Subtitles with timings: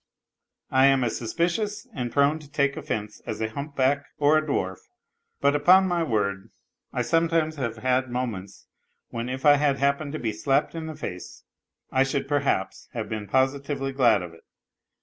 [0.71, 4.79] I am as suspicious and prone to take offence as a humpback or a dwarf.
[5.41, 6.49] But upon my word
[6.91, 8.65] I sometimes have had moments
[9.09, 11.43] when if I had happened to be slapped in the face
[11.91, 14.41] I should, perhaps, have been positively glad of it.